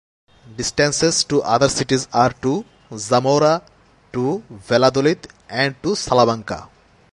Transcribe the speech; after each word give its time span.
Distances 0.57 1.23
to 1.25 1.43
other 1.43 1.69
cities 1.69 2.07
are: 2.11 2.33
to 2.41 2.65
Zamora, 2.97 3.61
to 4.13 4.41
Valladolid 4.49 5.27
and 5.47 5.75
to 5.83 5.95
Salamanca. 5.95 6.67